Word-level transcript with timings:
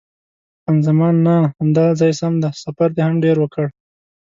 خان 0.61 0.77
زمان: 0.87 1.15
نه، 1.25 1.35
همدا 1.59 1.85
ځای 1.99 2.11
سم 2.19 2.33
دی، 2.41 2.49
سفر 2.63 2.89
دې 2.95 3.01
هم 3.07 3.15
ډېر 3.25 3.37
وکړ. 3.39 3.65